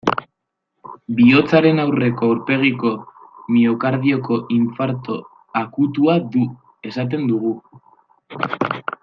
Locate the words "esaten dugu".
6.93-7.55